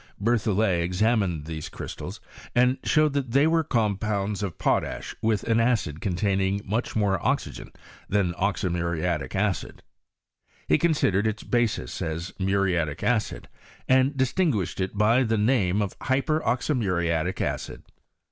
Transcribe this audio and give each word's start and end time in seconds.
Bertholiet 0.19 0.81
examined 0.81 1.45
these 1.45 1.69
crystals 1.69 2.19
and 2.55 2.79
showed 2.83 3.13
that 3.13 3.33
they 3.33 3.45
were 3.45 3.63
compounds 3.63 4.41
of 4.41 4.57
potash 4.57 5.15
with 5.21 5.43
an 5.43 5.59
acid 5.59 6.01
containing' 6.01 6.59
moch 6.65 6.95
more 6.95 7.23
oxygen 7.23 7.71
than 8.09 8.33
oxymuriattc 8.33 9.35
acid. 9.35 9.83
He 10.67 10.79
considered 10.79 11.27
its 11.27 11.43
basis 11.43 12.01
as 12.01 12.33
muriatic 12.39 13.03
acid, 13.03 13.47
and 13.87 14.17
distinguished 14.17 14.79
it 14.81 14.97
by 14.97 15.21
the 15.21 15.37
name 15.37 15.83
of 15.83 15.95
hyper 16.01 16.39
oxymuriatic 16.39 17.39
acid. 17.39 17.83